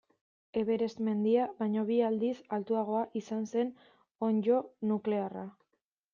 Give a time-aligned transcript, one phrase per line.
[0.59, 3.71] Everest mendia baino bi aldiz altuagoa izan zen
[4.31, 4.59] onddo
[4.95, 5.47] nuklearra.